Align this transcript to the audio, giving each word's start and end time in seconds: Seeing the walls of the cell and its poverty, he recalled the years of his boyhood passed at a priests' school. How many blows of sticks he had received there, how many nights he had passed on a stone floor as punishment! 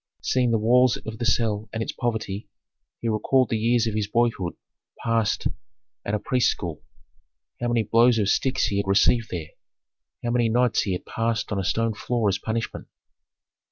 Seeing 0.23 0.49
the 0.49 0.57
walls 0.57 0.97
of 1.05 1.19
the 1.19 1.25
cell 1.27 1.69
and 1.71 1.83
its 1.83 1.91
poverty, 1.91 2.49
he 3.01 3.07
recalled 3.07 3.49
the 3.49 3.57
years 3.59 3.85
of 3.85 3.93
his 3.93 4.07
boyhood 4.07 4.53
passed 4.97 5.45
at 6.03 6.15
a 6.15 6.17
priests' 6.19 6.49
school. 6.49 6.81
How 7.61 7.67
many 7.67 7.83
blows 7.83 8.17
of 8.17 8.27
sticks 8.27 8.65
he 8.65 8.77
had 8.77 8.87
received 8.87 9.29
there, 9.29 9.49
how 10.23 10.31
many 10.31 10.49
nights 10.49 10.81
he 10.81 10.93
had 10.93 11.05
passed 11.05 11.51
on 11.51 11.59
a 11.59 11.63
stone 11.63 11.93
floor 11.93 12.29
as 12.29 12.39
punishment! 12.39 12.87